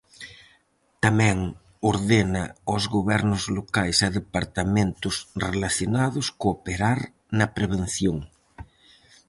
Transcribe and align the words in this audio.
Tamén 1.03 1.37
ordena 1.91 2.43
ós 2.75 2.83
gobernos 2.95 3.43
locais 3.57 3.97
e 4.07 4.09
departamentos 4.19 5.15
relacionados 5.45 6.27
cooperar 6.41 6.99
na 7.37 7.47
prevención. 7.57 8.17